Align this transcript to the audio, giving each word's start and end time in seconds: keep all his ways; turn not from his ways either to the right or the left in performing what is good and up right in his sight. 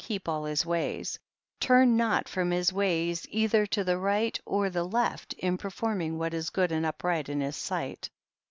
keep 0.03 0.27
all 0.27 0.45
his 0.45 0.65
ways; 0.65 1.19
turn 1.59 1.95
not 1.95 2.27
from 2.27 2.49
his 2.49 2.73
ways 2.73 3.27
either 3.29 3.67
to 3.67 3.83
the 3.83 3.97
right 3.99 4.39
or 4.47 4.67
the 4.71 4.83
left 4.83 5.31
in 5.33 5.55
performing 5.59 6.17
what 6.17 6.33
is 6.33 6.49
good 6.49 6.71
and 6.71 6.83
up 6.83 7.03
right 7.03 7.29
in 7.29 7.39
his 7.39 7.55
sight. 7.55 8.09